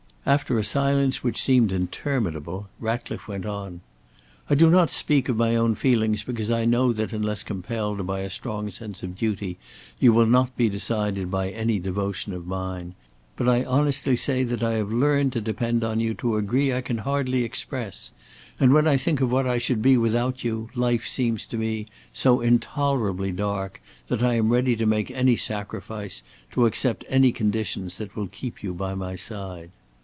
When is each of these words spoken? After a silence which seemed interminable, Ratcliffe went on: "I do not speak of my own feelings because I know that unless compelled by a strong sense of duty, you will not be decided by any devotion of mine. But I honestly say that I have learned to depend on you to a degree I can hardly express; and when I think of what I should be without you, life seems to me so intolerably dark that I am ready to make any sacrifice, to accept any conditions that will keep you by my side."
After 0.23 0.59
a 0.59 0.63
silence 0.63 1.23
which 1.23 1.41
seemed 1.41 1.71
interminable, 1.71 2.69
Ratcliffe 2.79 3.27
went 3.27 3.45
on: 3.47 3.81
"I 4.51 4.55
do 4.55 4.69
not 4.69 4.91
speak 4.91 5.27
of 5.29 5.35
my 5.35 5.55
own 5.55 5.73
feelings 5.73 6.21
because 6.21 6.51
I 6.51 6.63
know 6.63 6.93
that 6.93 7.11
unless 7.11 7.41
compelled 7.41 8.05
by 8.05 8.19
a 8.19 8.29
strong 8.29 8.69
sense 8.69 9.01
of 9.01 9.15
duty, 9.15 9.57
you 9.99 10.13
will 10.13 10.27
not 10.27 10.55
be 10.55 10.69
decided 10.69 11.31
by 11.31 11.49
any 11.49 11.79
devotion 11.79 12.33
of 12.33 12.45
mine. 12.45 12.93
But 13.35 13.49
I 13.49 13.63
honestly 13.63 14.15
say 14.15 14.43
that 14.43 14.61
I 14.61 14.73
have 14.73 14.91
learned 14.91 15.33
to 15.33 15.41
depend 15.41 15.83
on 15.83 15.99
you 15.99 16.13
to 16.13 16.35
a 16.37 16.41
degree 16.41 16.71
I 16.71 16.81
can 16.81 16.99
hardly 16.99 17.43
express; 17.43 18.11
and 18.59 18.71
when 18.71 18.87
I 18.87 18.97
think 18.97 19.21
of 19.21 19.31
what 19.31 19.47
I 19.47 19.57
should 19.57 19.81
be 19.81 19.97
without 19.97 20.43
you, 20.43 20.69
life 20.75 21.07
seems 21.07 21.47
to 21.47 21.57
me 21.57 21.87
so 22.13 22.41
intolerably 22.41 23.31
dark 23.31 23.81
that 24.07 24.21
I 24.21 24.35
am 24.35 24.49
ready 24.49 24.75
to 24.75 24.85
make 24.85 25.09
any 25.09 25.35
sacrifice, 25.35 26.21
to 26.51 26.67
accept 26.67 27.03
any 27.09 27.31
conditions 27.31 27.97
that 27.97 28.15
will 28.15 28.27
keep 28.27 28.61
you 28.61 28.75
by 28.75 28.93
my 28.93 29.15
side." 29.15 29.71